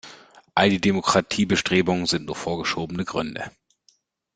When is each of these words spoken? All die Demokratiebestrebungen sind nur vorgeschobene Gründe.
All 0.55 0.71
die 0.71 0.81
Demokratiebestrebungen 0.81 2.07
sind 2.07 2.25
nur 2.25 2.35
vorgeschobene 2.35 3.05
Gründe. 3.05 3.51